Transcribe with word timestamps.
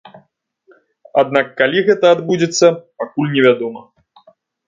Аднак 1.21 1.47
калі 1.59 1.79
гэта 1.89 2.05
адбудзецца, 2.15 2.67
пакуль 3.01 3.31
невядома. 3.35 3.81